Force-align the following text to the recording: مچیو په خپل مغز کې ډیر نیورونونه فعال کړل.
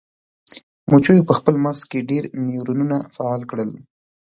مچیو 0.89 1.27
په 1.29 1.33
خپل 1.39 1.55
مغز 1.65 1.81
کې 1.89 2.07
ډیر 2.09 2.23
نیورونونه 2.45 2.97
فعال 3.15 3.41
کړل. 3.49 3.69